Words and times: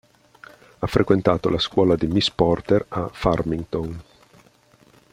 Ha 0.79 0.87
frequentato 0.87 1.47
la 1.49 1.59
scuola 1.59 1.95
di 1.95 2.07
miss 2.07 2.31
Porter 2.31 2.83
a 2.87 3.07
Farmington. 3.13 4.03